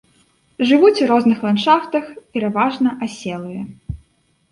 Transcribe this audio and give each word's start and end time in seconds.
Жывуць 0.69 0.97
у 1.03 1.09
розных 1.11 1.43
ландшафтах, 1.47 2.07
пераважна 2.37 2.89
аселыя. 3.09 3.61